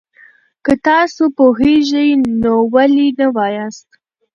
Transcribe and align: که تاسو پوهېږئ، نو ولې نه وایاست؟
که 0.65 0.73
تاسو 0.87 1.23
پوهېږئ، 1.37 2.07
نو 2.41 2.53
ولې 2.73 3.07
نه 3.19 3.27
وایاست؟ 3.35 3.87